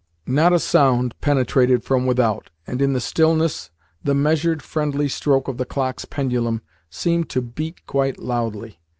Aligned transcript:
Not 0.25 0.51
a 0.51 0.57
sound 0.57 1.13
penetrated 1.21 1.83
from 1.83 2.07
without, 2.07 2.49
and 2.65 2.81
in 2.81 2.93
the 2.93 2.99
stillness 2.99 3.69
the 4.03 4.15
measured, 4.15 4.63
friendly 4.63 5.07
stroke 5.07 5.47
of 5.47 5.57
the 5.57 5.63
clock's 5.65 6.05
pendulum 6.05 6.63
seemed 6.89 7.29
to 7.29 7.41
beat 7.43 7.85
quite 7.85 8.17
loudly. 8.17 8.79